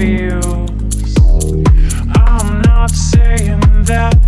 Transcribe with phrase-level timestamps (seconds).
[0.00, 0.70] feels.
[2.14, 4.19] I'm not saying that.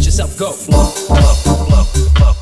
[0.00, 0.56] let yourself go.
[0.66, 1.84] Blow, blow, blow,
[2.14, 2.39] blow.